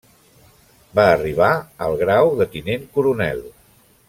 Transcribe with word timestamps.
Va 0.99 1.05
arribar 1.11 1.51
el 1.89 1.99
grau 2.03 2.33
de 2.43 2.49
tinent 2.57 2.89
coronel. 2.97 3.47